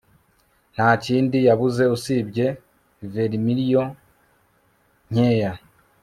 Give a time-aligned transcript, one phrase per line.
[0.75, 2.45] Nta kindi yabuze usibye
[3.11, 3.89] vermilion
[5.11, 5.53] nkeya